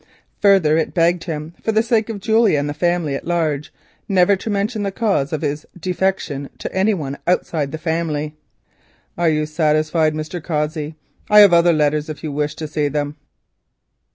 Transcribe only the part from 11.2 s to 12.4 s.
I have other letters, if you